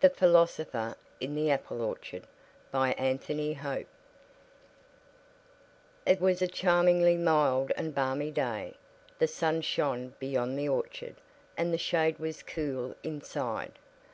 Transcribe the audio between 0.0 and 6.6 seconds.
THE PHILOSOPHER IN THE APPLE ORCHARD BY ANTHONY HOPE It was a